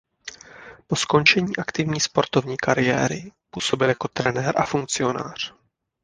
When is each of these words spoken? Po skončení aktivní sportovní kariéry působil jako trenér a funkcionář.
Po 0.87 0.95
skončení 0.95 1.57
aktivní 1.57 1.99
sportovní 2.01 2.57
kariéry 2.57 3.31
působil 3.49 3.89
jako 3.89 4.07
trenér 4.07 4.53
a 4.57 4.65
funkcionář. 4.65 5.53